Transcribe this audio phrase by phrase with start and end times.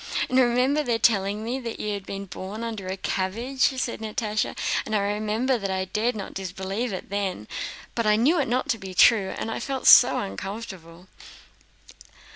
[0.29, 3.99] "And I remember their telling me that you had been born under a cabbage," said
[3.99, 7.47] Natásha, "and I remember that I dared not disbelieve it then,
[7.93, 8.49] but knew that it was
[8.89, 11.07] not true, and I felt so uncomfortable."